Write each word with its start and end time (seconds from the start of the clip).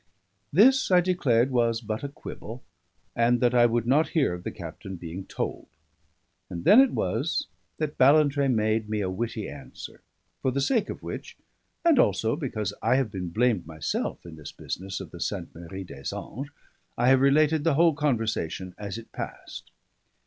This 0.51 0.89
I 0.89 0.99
declared 0.99 1.51
was 1.51 1.79
but 1.79 2.03
a 2.03 2.09
quibble, 2.09 2.63
and 3.15 3.39
that 3.39 3.53
I 3.53 3.67
would 3.67 3.85
not 3.85 4.09
hear 4.17 4.33
of 4.33 4.43
the 4.43 4.49
captain 4.49 4.95
being 4.95 5.27
told; 5.27 5.67
and 6.49 6.63
then 6.65 6.81
it 6.81 6.89
was 6.89 7.45
that 7.77 7.99
Ballantrae 7.99 8.47
made 8.47 8.89
me 8.89 9.01
a 9.01 9.11
witty 9.11 9.47
answer, 9.47 10.01
for 10.41 10.49
the 10.49 10.59
sake 10.59 10.89
of 10.89 11.03
which 11.03 11.37
(and 11.85 11.99
also 11.99 12.35
because 12.35 12.73
I 12.81 12.95
have 12.95 13.11
been 13.11 13.29
blamed 13.29 13.67
myself 13.67 14.25
in 14.25 14.37
this 14.37 14.51
business 14.51 14.99
of 15.01 15.11
the 15.11 15.19
Sainte 15.21 15.53
Marie 15.53 15.83
des 15.83 16.05
Anges) 16.11 16.49
I 16.97 17.09
have 17.09 17.21
related 17.21 17.63
the 17.63 17.75
whole 17.75 17.93
conversation 17.93 18.73
as 18.79 18.97
it 18.97 19.11
passed. 19.11 19.69